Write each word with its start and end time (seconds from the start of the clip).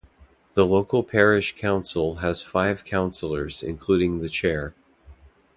The 0.55 0.65
local 0.65 1.03
Parish 1.03 1.55
Council 1.55 2.15
has 2.25 2.41
five 2.41 2.83
Councillors 2.83 3.61
including 3.61 4.17
the 4.19 4.29
Chair. 4.29 4.73